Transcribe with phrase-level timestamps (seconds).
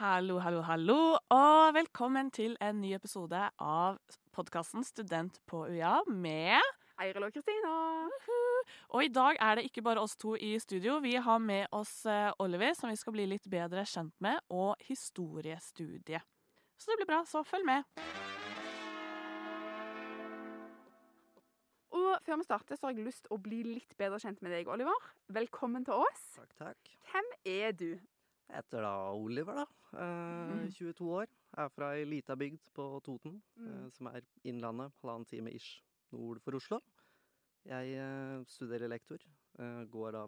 [0.00, 3.98] Hallo, hallo, hallo, og velkommen til en ny episode av
[4.32, 6.56] podkasten Student på UiA med
[7.04, 7.72] Eiril og Kristina.
[8.96, 11.02] Og i dag er det ikke bare oss to i studio.
[11.04, 14.80] Vi har med oss eh, Oliver, som vi skal bli litt bedre kjent med, og
[14.88, 16.24] historiestudiet.
[16.80, 17.84] Så det blir bra, så følg med.
[21.92, 24.56] Og før vi starter, så har jeg lyst til å bli litt bedre kjent med
[24.56, 25.12] deg, Oliver.
[25.28, 26.24] Velkommen til oss.
[26.38, 26.96] Takk, takk.
[27.12, 27.90] Hvem er du?
[28.50, 29.66] Jeg heter da Oliver, da.
[30.02, 31.26] Eh, 22 år.
[31.58, 33.90] Er fra ei lita bygd på Toten, eh, Mm.
[33.92, 34.92] som er Innlandet.
[35.02, 35.80] Halvannen time ish
[36.12, 36.80] nord for Oslo.
[37.64, 39.18] Jeg eh, studerer lektor.
[39.58, 40.26] Eh, går da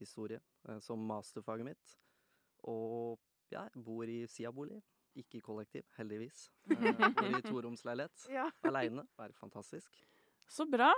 [0.00, 1.96] historie eh, som masterfaget mitt.
[2.64, 3.18] Og
[3.52, 4.82] ja, jeg bor i Sia-bolig.
[5.16, 6.48] Ikke i kollektiv, heldigvis.
[6.70, 8.28] Eh, bor i toromsleilighet.
[8.30, 8.50] Ja.
[8.64, 9.06] Aleine.
[9.18, 9.90] Er fantastisk.
[10.48, 10.92] Så bra.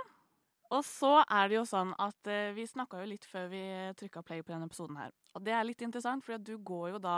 [0.73, 3.63] Og så er det jo sånn at eh, vi snakka jo litt før vi
[3.99, 5.13] trykka play på denne episoden her.
[5.37, 7.17] Og det er litt interessant, for du går jo da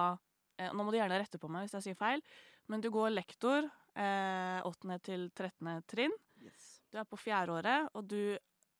[0.60, 2.24] eh, Nå må du gjerne rette på meg hvis jeg sier feil,
[2.72, 5.00] men du går lektor eh, 8.
[5.06, 5.72] til 13.
[5.88, 6.16] trinn.
[6.44, 6.82] Yes.
[6.92, 8.36] Du er på fjerdeåret, og du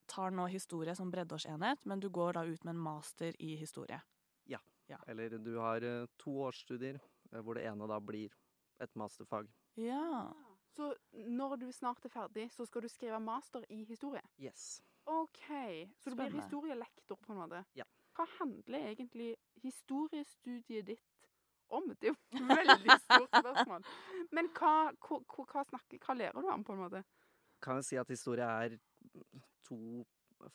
[0.06, 3.98] tar nå historie som breddeårsenhet, men du går da ut med en master i historie.
[4.86, 7.00] Ja, Eller du har eh, to årsstudier,
[7.32, 8.30] eh, hvor det ene da blir
[8.78, 9.48] et masterfag.
[9.74, 10.30] Ja.
[10.76, 14.22] Så når du snart er ferdig, så skal du skrive master i historie?
[14.42, 14.82] Yes.
[15.06, 15.46] OK.
[15.98, 17.64] Så du blir historielektor, på en måte?
[17.78, 17.86] Ja.
[18.16, 21.30] Hva handler egentlig historiestudiet ditt
[21.68, 21.88] om?
[21.96, 23.86] Det er jo et veldig stort spørsmål.
[24.36, 27.04] Men hva, hva, hva, snakker, hva lærer du om, på en måte?
[27.62, 28.76] kan jo si at historie er
[29.66, 30.04] to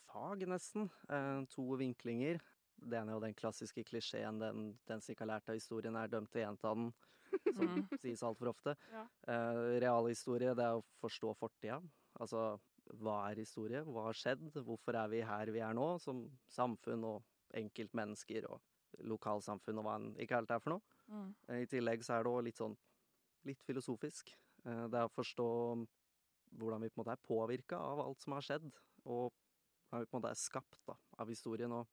[0.07, 0.89] fag, nesten.
[1.09, 2.39] Eh, to vinklinger.
[2.81, 5.97] Det ene er jo den klassiske klisjeen den, den som ikke har lært av historien,
[5.97, 6.91] er dømt til å gjenta den,
[7.57, 7.71] som
[8.03, 8.75] sies altfor ofte.
[8.91, 9.05] Ja.
[9.27, 11.79] Eh, realhistorie, det er å forstå fortida.
[12.19, 12.59] Altså,
[12.99, 13.83] hva er historie?
[13.87, 14.49] Hva har skjedd?
[14.65, 17.23] Hvorfor er vi her vi er nå, som samfunn og
[17.57, 18.61] enkeltmennesker og
[19.07, 20.99] lokalsamfunn og hva enn ikke helt er for noe?
[21.11, 21.29] Mm.
[21.47, 22.77] Eh, I tillegg så er det òg litt sånn
[23.47, 24.33] litt filosofisk.
[24.65, 25.47] Eh, Det er å forstå
[26.59, 28.67] hvordan vi på en måte er påvirka av alt som har skjedd,
[29.07, 31.71] og hvordan vi på en måte er skapt da, av historien.
[31.71, 31.87] Og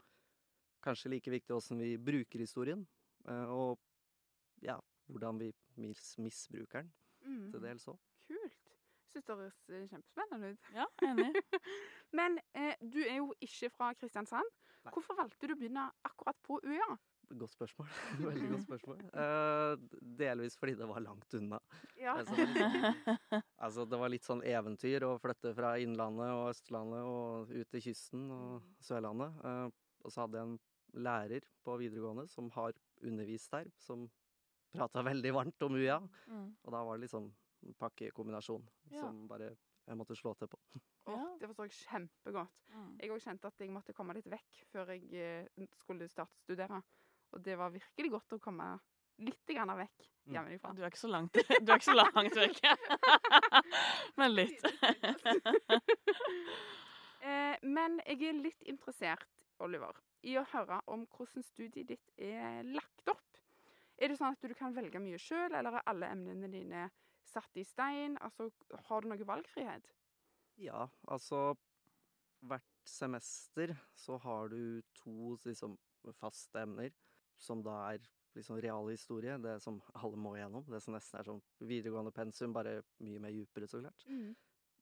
[0.84, 2.86] kanskje like viktig hvordan vi bruker historien,
[3.28, 3.78] eh, og
[4.62, 6.92] ja, hvordan vi mis misbruker den
[7.28, 7.50] Mm.
[7.50, 7.98] til dels òg.
[8.28, 8.68] Kult.
[9.12, 10.68] Syns det høres eh, kjempespennende ut.
[10.74, 11.32] Ja, enig.
[12.18, 14.46] Men eh, du er jo ikke fra Kristiansand.
[14.84, 14.92] Nei.
[14.94, 16.96] Hvorfor valgte du å begynne akkurat på UiA?
[17.34, 17.88] Godt spørsmål.
[18.28, 19.02] Veldig godt spørsmål.
[19.12, 21.58] Eh, delvis fordi det var langt unna.
[21.98, 22.14] Ja.
[22.20, 26.52] Altså, det var litt- Altså, det var litt sånn eventyr å flytte fra Innlandet og
[26.54, 29.34] Østlandet og ut til kysten og Sørlandet.
[29.44, 29.68] Eh,
[30.04, 30.58] og så hadde jeg en
[31.02, 34.06] lærer på videregående som har undervist der, som
[34.74, 35.98] prata veldig varmt om UiA.
[36.28, 36.48] Mm.
[36.64, 37.30] Og da var det liksom
[37.66, 39.00] en pakkekombinasjon Ja.
[39.00, 39.56] som bare
[39.88, 40.58] jeg måtte slå til på.
[41.08, 41.22] Ja.
[41.40, 42.50] Det forstår jeg kjempegodt.
[42.74, 42.88] Mm.
[43.00, 46.42] Jeg òg kjente at jeg måtte komme litt vekk før jeg eh, skulle starte å
[46.42, 46.82] studere.
[47.32, 48.66] Og det var virkelig godt å komme
[49.18, 50.34] litt grann vekk Mm.
[50.34, 50.74] hjemmefra.
[50.76, 51.32] Du er ikke så langt,
[51.64, 52.58] du er ikke så langt vekk.
[54.20, 54.60] Men litt.
[57.24, 59.24] eh, men jeg er litt interessert,
[59.64, 59.96] Oliver,
[60.28, 63.40] i å høre om hvordan studiet ditt er lagt opp.
[63.98, 66.84] Er det sånn at du kan velge mye sjøl, eller er alle emnene dine
[67.26, 68.16] satt i stein?
[68.22, 68.50] Altså,
[68.88, 69.88] har du noe valgfrihet?
[70.62, 71.56] Ja, altså
[72.46, 75.72] Hvert semester så har du to liksom
[76.20, 76.92] faste emner,
[77.36, 78.04] som da er
[78.36, 80.62] liksom realhistorie, det som alle må gjennom.
[80.70, 84.06] Det som nesten er sånn videregående pensum, bare mye mer djupere, så klart.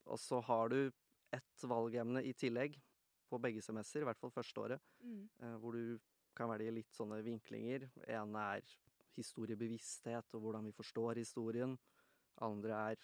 [0.04, 0.92] Og så har du
[1.32, 2.76] ett valgemne i tillegg
[3.32, 5.28] på begge semester, i hvert fall første året, Mm.
[5.40, 5.98] eh, hvor du
[6.36, 7.88] kan velge litt sånne vinklinger.
[8.06, 8.62] ene er
[9.16, 11.76] historiebevissthet og hvordan vi forstår historien.
[12.44, 12.96] Andre er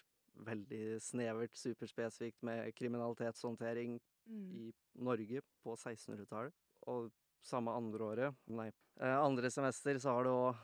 [0.43, 4.51] veldig snevert, superspesifikt med kriminalitetshåndtering Mm.
[4.55, 6.53] i Norge på 1600-tallet.
[6.87, 7.09] Og
[7.43, 8.69] samme andre året, nei,
[9.01, 10.55] eh, andre semester så har du òg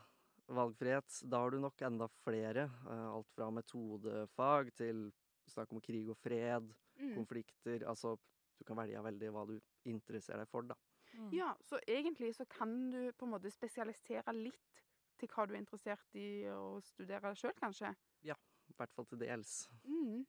[0.48, 1.28] valgfrihet.
[1.28, 2.70] Da har du nok enda flere.
[2.88, 5.12] eh, alt fra metodefag til
[5.46, 7.14] snakk om krig og fred, Mm.
[7.16, 7.84] konflikter.
[7.86, 8.16] Altså,
[8.58, 10.74] du kan velge veldig hva du interesserer deg for, da.
[11.14, 11.30] Mm.
[11.32, 14.82] Ja, så egentlig så kan du på en måte spesialisere litt
[15.20, 17.92] til hva du er interessert i å studere sjøl, kanskje?
[18.26, 18.38] Ja.
[18.70, 19.54] I hvert fall til dels.
[19.84, 20.22] Mm.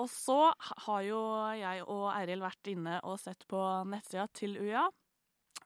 [0.00, 0.38] Og så
[0.86, 1.20] har jo
[1.58, 4.86] jeg og Eiril vært inne og sett på nettsida til UiA.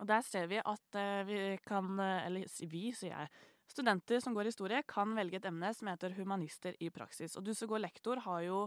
[0.00, 3.30] Og der ser vi at eh, vi kan, eh, eller vi, sier jeg,
[3.70, 7.38] studenter som går historie, kan velge et emne som heter humanister i praksis.
[7.38, 8.66] Og du som går lektor, har jo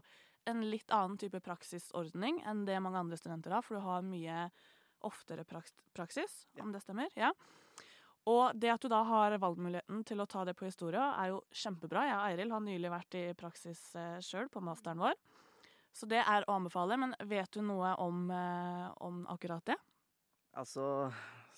[0.50, 4.48] en litt annen type praksisordning enn det mange andre studenter har, for du har mye
[5.08, 7.12] oftere praksis, om det stemmer.
[7.18, 7.32] Ja.
[8.30, 11.42] Og det at du da har valgmuligheten til å ta det på historia, er jo
[11.56, 12.06] kjempebra.
[12.06, 15.16] Jeg og Eiril har nylig vært i praksis eh, sjøl på masteren vår.
[15.96, 17.00] Så det er å anbefale.
[17.00, 19.80] Men vet du noe om, eh, om akkurat det?
[20.60, 21.10] Altså,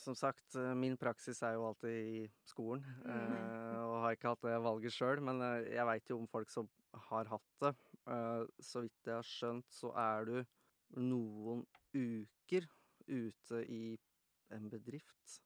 [0.02, 2.86] som sagt, eh, min praksis er jo alltid i skolen.
[3.04, 3.12] Mm.
[3.12, 6.70] eh, og har ikke hatt det valget sjøl, men jeg veit jo om folk som
[7.10, 7.76] har hatt det.
[8.08, 10.38] Eh, så vidt jeg har skjønt, så er du
[10.98, 12.68] noen uker
[13.08, 13.98] ute i
[14.52, 15.40] en bedrift,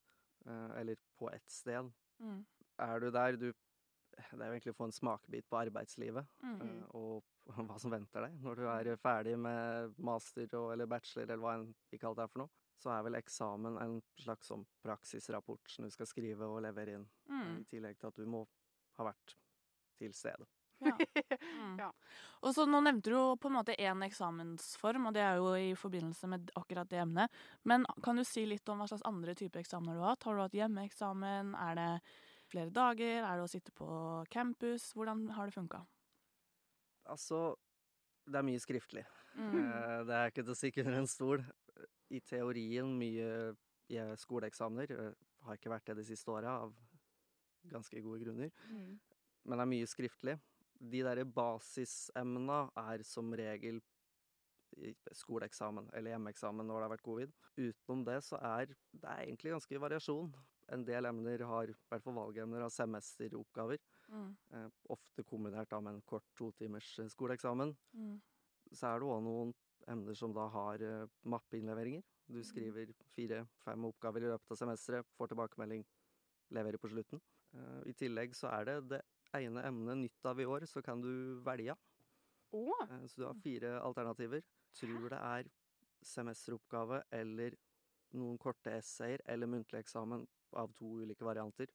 [0.46, 1.92] eh, eller på ett sted.
[2.20, 2.42] Mm.
[2.78, 3.54] Er du der, du
[4.16, 6.28] Det er jo egentlig å få en smakebit på arbeidslivet.
[6.40, 6.60] Mm.
[6.62, 7.24] eh, og
[7.68, 11.56] hva som venter deg når du er ferdig med master og, eller bachelor, eller hva
[11.58, 12.54] enn vi kaller det for noe.
[12.80, 17.06] Så er vel eksamen en slags sånn praksisrapport som du skal skrive og levere inn.
[17.28, 17.60] Mm.
[17.60, 18.46] I tillegg til at du må
[19.00, 19.36] ha vært
[20.00, 20.48] til stede.
[20.84, 20.98] Ja.
[21.56, 21.78] Mm.
[21.80, 21.88] Ja.
[22.44, 25.54] Og så Nå nevnte du jo på en måte én eksamensform, og det er jo
[25.58, 27.32] i forbindelse med akkurat det emnet.
[27.64, 30.24] Men kan du si litt om hva slags andre type eksamener du har hatt?
[30.28, 31.54] Har du hatt hjemmeeksamen?
[31.56, 31.90] Er det
[32.52, 33.24] flere dager?
[33.24, 33.88] Er det å sitte på
[34.32, 34.92] campus?
[34.96, 35.82] Hvordan har det funka?
[37.10, 37.56] Altså,
[38.28, 39.06] det er mye skriftlig.
[39.36, 39.56] Mm.
[39.60, 41.46] Eh, Det er ikke til å stikke under en stol.
[42.14, 43.56] I teorien mye
[44.18, 44.92] skoleeksamener.
[44.92, 45.14] eh,
[45.46, 46.74] Har ikke vært det de siste åra, av
[47.70, 48.52] ganske gode grunner.
[48.70, 49.00] Mm.
[49.46, 50.40] Men det er mye skriftlig.
[50.80, 53.82] De derre basisemna er som regel
[54.76, 57.34] i skoleeksamen eller hjemmeeksamen når det har vært covid.
[57.56, 60.32] Utenom det så er det er egentlig ganske variasjon.
[60.76, 63.82] En del emner har, i hvert fall valgemner, har semesteroppgaver.
[64.10, 64.32] Mm.
[64.54, 67.76] Eh, ofte kombinert da med en kort totimers eh, skoleeksamen.
[67.94, 68.18] Mm.
[68.72, 69.54] Så er det òg noen
[69.92, 72.04] emner som da har eh, mappeinnleveringer.
[72.26, 75.86] Du skriver fire-fem oppgaver i løpet av semesteret, får tilbakemelding,
[76.58, 77.22] leverer på slutten.
[77.54, 79.02] Eh, I tillegg så er det det
[79.42, 81.76] ene emnet nytt av i år, så kan du velge.
[82.56, 84.42] Eh, Så du har fire alternativer.
[84.76, 85.50] Tror det er
[86.06, 87.56] semesteroppgave eller
[88.16, 91.68] noen korte essayer eller muntlig eksamen av to ulike varianter.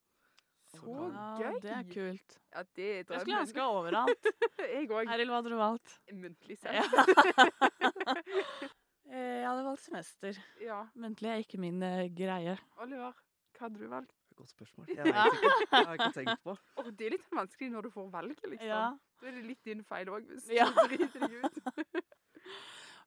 [0.70, 1.60] så Ja, gøy!
[1.60, 2.36] det er kult.
[2.54, 4.26] Ja, det er Jeg skulle ønske overalt.
[4.58, 5.08] Jeg òg.
[5.10, 5.98] Eril, hva hadde du valgt?
[6.12, 6.84] Muntlig selv.
[9.10, 10.36] Eh, Jeg hadde valgt semester.
[10.62, 10.84] ja.
[10.94, 12.52] Muntlig er ikke min eh, greie.
[12.78, 13.16] Oliver,
[13.56, 14.12] hva hadde du valgt?
[14.40, 14.87] Godt spørsmål.
[14.96, 15.52] Jeg vet ikke.
[15.70, 16.54] Jeg har ikke tenkt på.
[16.81, 18.66] Og det er litt vanskelig når du får valget, liksom.
[18.70, 18.82] Ja.
[19.20, 20.66] Da er det litt din feil òg, hvis Ja.
[20.72, 21.60] du driter deg ut.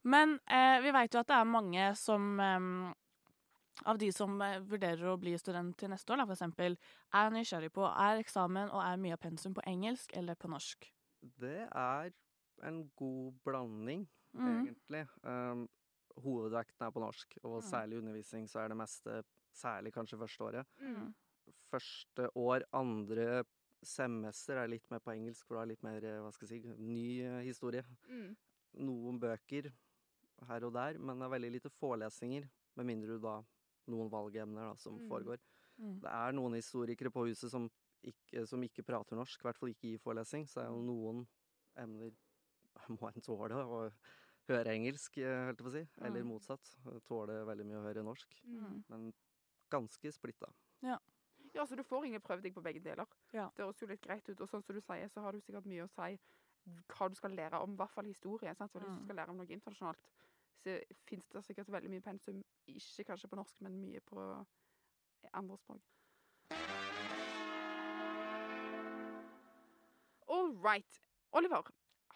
[0.04, 2.94] Men eh, vi vet jo at det er mange som eh,
[3.90, 6.76] Av de som eh, vurderer å bli student til neste år, da, for eksempel,
[7.18, 10.86] er nysgjerrig på er eksamen og er mye av pensum på engelsk eller på norsk.
[11.42, 12.12] Det er
[12.70, 14.64] en god blanding, Mm.
[14.66, 15.02] egentlig.
[15.30, 15.68] Um,
[16.24, 19.20] hovedvekten er på norsk, og særlig undervisning så er det meste,
[19.54, 20.66] særlig kanskje første året.
[20.82, 21.14] Mm.
[21.72, 23.44] Første år, andre
[23.84, 26.64] semester er litt mer på engelsk, for det er litt mer, eh, hva skal jeg
[26.64, 27.84] si, ny eh, historie.
[28.08, 28.36] Mm.
[28.86, 29.72] Noen bøker
[30.48, 33.36] her og der, men det er veldig lite forelesninger, med mindre du da
[33.92, 35.08] noen valgemner da, som Mm.
[35.10, 35.38] foregår.
[35.78, 36.00] Mm.
[36.02, 37.70] Det er noen historikere på huset som
[38.04, 40.82] ikke, som ikke prater norsk, i hvert fall ikke i forelesning, så det er jo
[40.88, 41.28] noen
[41.78, 42.12] emner
[42.90, 43.92] må en tåle å
[44.50, 46.28] høre engelsk, eh, holdt jeg på å si, eller Mm.
[46.32, 46.74] motsatt.
[47.06, 48.84] Tåle veldig mye å høre norsk, Mm.
[48.90, 49.14] men
[49.74, 50.50] ganske splitta.
[50.84, 53.10] Ja, så du får egentlig prøvd deg på begge deler.
[53.36, 53.50] Ja.
[53.54, 54.40] Det høres jo litt greit ut.
[54.42, 56.16] Og sånn som du sier, så har du sikkert mye å si
[56.96, 58.54] hva du skal lære om, i hvert fall historie.
[58.56, 58.72] Sant?
[58.72, 58.98] For Hvis Mm.
[58.98, 60.08] du skal lære om noe internasjonalt,
[60.64, 64.46] så fins det sikkert veldig mye pensum, ikke kanskje på norsk, men mye på
[65.34, 65.82] andre språk.
[70.30, 71.02] All right.
[71.34, 71.64] Oliver,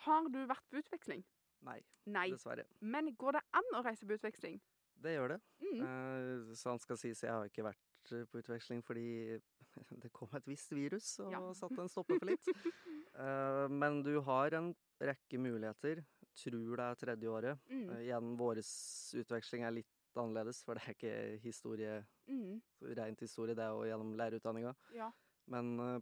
[0.06, 1.24] har du vært på utveksling?
[1.66, 2.30] Nei, Nei.
[2.32, 2.66] dessverre.
[2.80, 4.60] Men går det an å reise på utveksling?
[5.02, 5.40] Det gjør det.
[5.62, 5.82] Mm.
[5.86, 9.38] Eh, sant skal sies, jeg har ikke vært eh, på utveksling fordi
[10.04, 11.42] det kom et visst virus og Ja.
[11.54, 12.48] satte en stopper for litt.
[13.18, 14.68] Eh, men du har en
[15.02, 16.04] rekke muligheter.
[16.38, 17.58] Tror det er tredje året.
[17.66, 17.88] Mm.
[17.96, 18.70] Eh, igjen, våres
[19.18, 19.88] utveksling er litt
[20.22, 21.96] annerledes, for det er ikke historie,
[22.30, 22.62] Mm.
[22.94, 24.76] rent historie, det er jo gjennom lærerutdanninga.
[24.94, 25.10] Ja.
[25.50, 26.00] Men eh,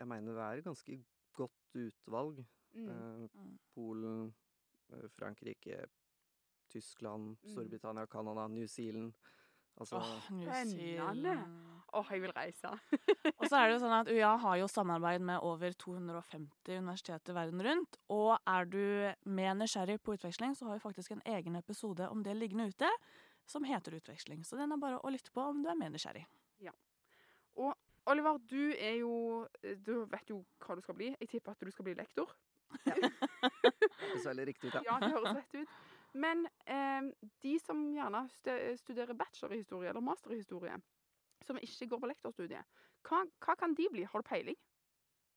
[0.00, 0.98] jeg mener det er ganske
[1.38, 2.42] godt utvalg.
[2.74, 2.88] Mm.
[2.90, 3.54] Eh, Mm.
[3.76, 4.34] Polen,
[5.14, 5.84] Frankrike,
[6.68, 7.50] Tyskland, Mm.
[7.52, 9.12] Storbritannia, Canada, New Zealand.
[9.78, 10.48] Altså Åh, New.
[10.66, 11.26] Zealand.
[11.92, 12.68] Åh, jeg vil reise.
[13.38, 17.32] Og så er det jo sånn at UiA har jo samarbeid med over 250 universiteter
[17.36, 17.96] verden rundt.
[18.10, 18.82] Og er du
[19.30, 22.90] mer nysgjerrig på utveksling, så har vi faktisk en egen episode om det liggende ute,
[23.46, 24.42] som heter Utveksling.
[24.44, 26.26] Så den er bare å lytte på om du er mer nysgjerrig.
[28.08, 29.46] Oliver, du er jo
[29.84, 31.10] Du vet jo hva du skal bli.
[31.20, 32.30] Jeg tipper at du skal bli lektor.
[32.88, 34.82] Det høres veldig riktig ut, ja.
[34.86, 35.68] Ja, det høres rett ut.
[36.18, 37.08] Men eh,
[37.44, 38.24] de som gjerne
[38.80, 40.74] studerer bachelor i historie eller master i historie,
[41.46, 42.66] som ikke går på lektorstudiet,
[43.06, 44.06] hva, hva kan de bli?
[44.08, 44.58] Har du peiling?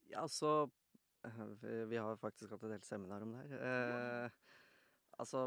[0.10, 0.70] Ja, altså
[1.26, 3.62] eh, vi- har faktisk hatt et helt seminar om det her.
[4.26, 4.30] Eh,
[5.22, 5.46] altså,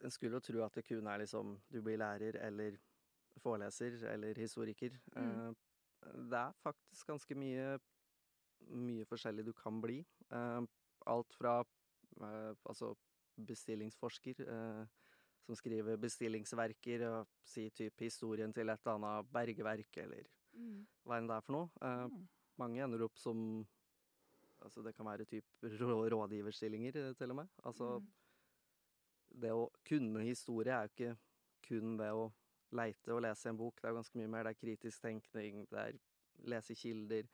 [0.00, 2.78] en skulle jo tro at det kun er liksom du blir lærer eller
[3.42, 4.96] foreleser eller historiker.
[5.16, 5.28] Mm.
[5.50, 5.54] Eh,
[6.30, 7.74] det er faktisk ganske mye
[8.64, 9.98] mye forskjellig du kan bli.
[10.32, 10.60] Eh,
[11.12, 12.94] alt fra eh, altså
[13.36, 14.86] bestillingsforsker, eh,
[15.44, 20.24] som skriver bestillingsverker og si typ historien til et eller annet bergverk, eller
[20.54, 20.86] Mm.
[21.04, 21.70] hva enn det er for noe.
[21.82, 22.28] Mm.
[22.58, 23.66] mange ender opp som
[24.64, 25.44] Altså, det kan være typ
[26.12, 27.48] rådgiverstillinger, eh, til og med.
[27.64, 28.06] Altså, Mm.
[29.40, 31.18] det å kunne historie er jo ikke
[31.68, 32.32] kun det å
[32.72, 33.80] leite og lese en bok.
[33.82, 34.44] Det er ganske mye mer.
[34.44, 35.98] Det er kritisk tenkning, det er
[36.46, 37.28] lese kilder.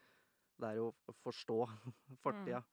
[0.59, 1.59] Det er jo å forstå
[2.25, 2.65] fortida,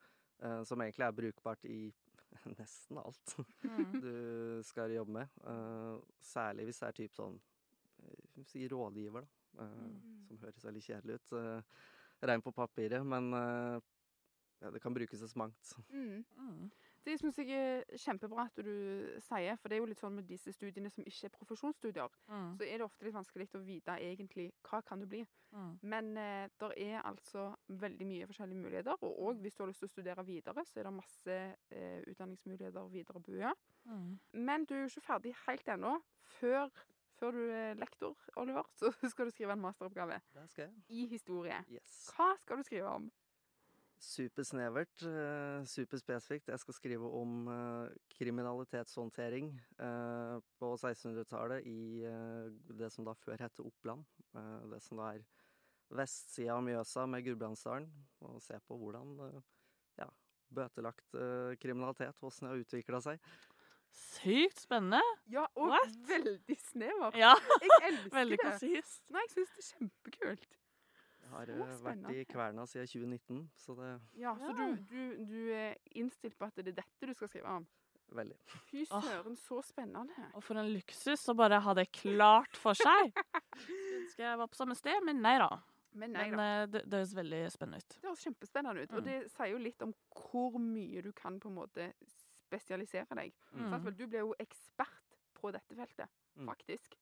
[0.41, 1.93] eh, som egentlig er brukbart i
[2.59, 3.99] nesten alt Mm.
[4.01, 5.27] du skal jobbe med.
[5.43, 7.37] Uh, særlig hvis det er typ sånn
[8.03, 9.63] eh, Si rådgiver, da.
[9.63, 10.25] uh, Mm.
[10.27, 11.31] Som høres veldig kjedelig ut.
[11.33, 11.61] Uh,
[12.27, 15.75] Rein på papiret, men ja, det kan brukes så mangt.
[15.93, 16.71] Mm.
[17.07, 18.71] Det syns jeg er kjempebra at du
[19.23, 22.49] sier, for det er jo litt sånn med disse studiene som ikke er profesjonsstudier, Mm.
[22.59, 25.21] så er det ofte litt vanskelig å vite egentlig hva kan du bli.
[25.55, 25.79] Mm.
[25.81, 29.79] Men eh, det er altså veldig mye forskjellige muligheter, og òg hvis du har lyst
[29.85, 31.37] til å studere videre, så er det masse
[31.71, 33.53] eh, utdanningsmuligheter videre å bo
[33.87, 34.19] Mm.
[34.33, 35.93] Men du er jo ikke ferdig helt ennå.
[36.37, 36.67] Før,
[37.15, 40.19] før du er lektor, Oliver, så skal du skrive en masteroppgave
[40.89, 41.63] i historie.
[41.71, 42.11] Yes.
[42.11, 43.07] Hva skal du skrive om?
[43.97, 46.51] Supersnevert, uh, superspesifikt.
[46.51, 49.47] Jeg skal skrive om eh, kriminalitetshåndtering
[49.81, 54.05] eh, på 1600-tallet i eh, det som da før het Oppland.
[54.37, 55.25] Eh, det som da er
[55.97, 57.89] vestsida av Mjøsa med Gudbrandsdalen.
[58.27, 59.41] Og se på hvordan eh,
[60.03, 60.09] ja,
[60.53, 63.27] bøtelagt eh, kriminalitet, hvordan det har utvikla seg.
[63.97, 65.01] Sykt spennende.
[65.33, 65.97] Ja, og What?
[66.05, 67.17] veldig snevert.
[67.17, 67.33] Ja,
[67.65, 68.45] Jeg elsker veldig det.
[68.45, 69.01] konsist.
[69.15, 70.47] Nei, jeg syns det er kjempekult.
[71.31, 72.25] Har eh, vært i.
[72.25, 73.91] Kverna siden 2019, så det
[74.21, 74.53] Ja, Så Ja.
[74.53, 77.67] du, du, du er innstilt på at det er dette du skal skrive om?
[78.15, 78.37] veldig.
[78.71, 80.13] Fy søren, så spennende.
[80.33, 83.11] Og for en luksus å bare ha det klart for seg.
[83.57, 85.49] Skulle ønske jeg var på samme sted, men nei da.
[85.97, 86.45] Men nei Men da.
[86.63, 87.97] eh, det, det høres veldig spennende ut.
[87.99, 88.93] Det høres kjempespennende ut.
[88.93, 89.05] Og Mm.
[89.09, 91.89] det sier jo litt om hvor mye du kan på en måte
[92.47, 93.33] spesialisere deg.
[93.51, 93.75] Mm.
[93.97, 96.07] Du blir jo ekspert på dette feltet,
[96.37, 96.47] Mm.
[96.47, 96.95] faktisk.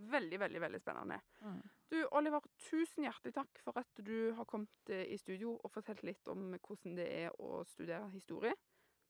[0.00, 1.20] Veldig, veldig veldig spennende.
[1.44, 1.60] Mm.
[1.90, 6.04] Du, Oliver, tusen hjertelig takk for at du har kommet eh, i studio og fortalt
[6.06, 8.54] litt om hvordan det er å studere historie.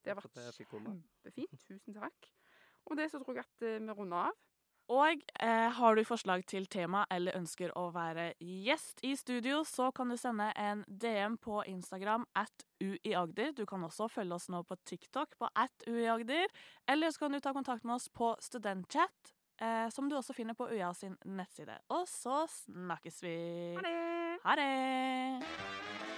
[0.00, 1.66] Det har vært kjempefint.
[1.68, 2.30] Tusen takk.
[2.86, 4.38] Og med det så tror jeg at eh, vi runder av.
[4.90, 9.92] Og eh, har du forslag til tema eller ønsker å være gjest i studio, så
[9.94, 13.52] kan du sende en DM på Instagram at uiagder.
[13.54, 16.50] Du kan også følge oss nå på TikTok på at uiagder.
[16.90, 19.36] Eller så kan du ta kontakt med oss på studentchat,
[19.92, 21.76] som du også finner på UiA sin nettside.
[21.92, 23.34] Og så snakkes vi.
[23.76, 24.38] Ha det!
[24.44, 26.09] Ha det!